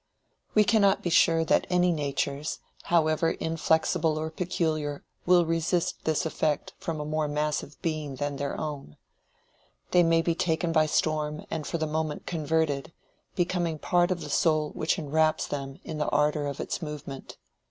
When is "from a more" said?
6.79-7.27